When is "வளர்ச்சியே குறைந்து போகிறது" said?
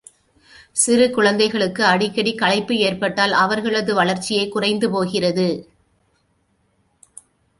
3.93-5.47